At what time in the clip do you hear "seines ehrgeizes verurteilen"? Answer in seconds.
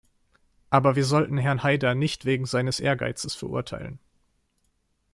2.47-3.99